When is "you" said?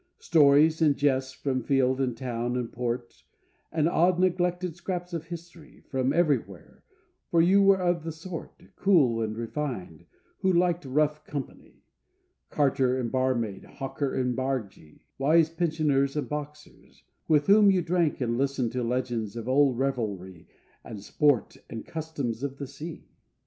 7.39-7.61, 17.69-17.83